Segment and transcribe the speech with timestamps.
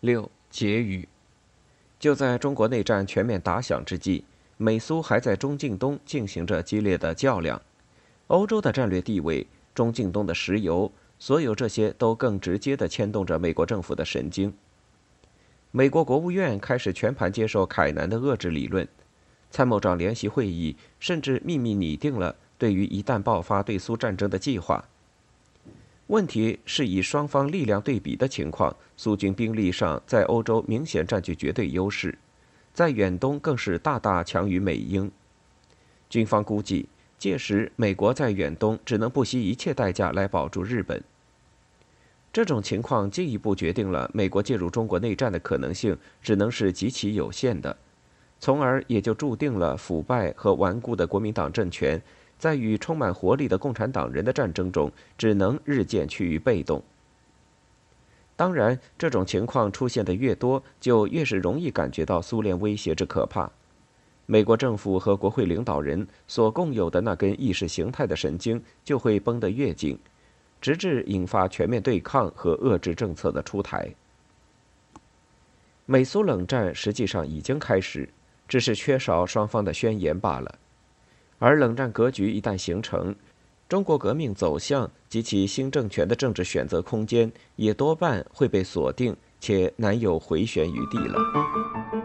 [0.00, 1.08] 六结语。
[1.98, 4.24] 就在中国内战全面打响之际，
[4.56, 7.60] 美苏还在中近东进行着激烈的较量。
[8.28, 14.52] 欧洲的战略地位、中近东的石油，所有这些都更直接地牵动着美国政府的神经。
[15.70, 18.88] 美国国务院开始全盘接受凯南的遏制理论，
[19.50, 24.84] 参谋长联席会议甚至秘密拟定了对于一旦爆发对苏战争的计划。
[26.10, 32.18] 问题是以双方力量对比的情况，苏军兵力上在欧洲明显占据绝对优势，
[32.74, 35.08] 在远东更是大大强于美英。
[36.08, 41.00] 军方估计，届时美国在远东只能不惜一切代价来保住日本。
[42.32, 47.76] 这种情况进一步决定了美国介入中国内战的可能性只能是极其有限的，
[48.40, 52.02] 从而也就注定了腐败和顽固的国民党政权。
[52.40, 56.82] 在与充满活力的共产党人的战争中，只能日渐趋于被动。
[58.34, 63.48] 当然，这种情况出现的越多，就越是容易感觉到苏联威胁之可怕。
[64.24, 69.98] 美国政府和国会领导人所共有的那根意识形态的神经就会绷得越紧，
[70.60, 73.92] 直至引发全面对抗和遏制政策的出台。
[75.84, 78.08] 美苏冷战实际上已经开始，
[78.48, 80.58] 只是缺少双方的宣言罢了。
[81.40, 83.16] 而冷战格局一旦形成，
[83.66, 91.99] 中国革命走向及其新政权的政治选择空间也多半会被锁定，且难有回旋余地了。